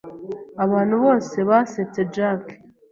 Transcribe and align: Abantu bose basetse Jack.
Abantu 0.63 0.95
bose 1.03 1.37
basetse 1.49 1.99
Jack. 2.13 2.43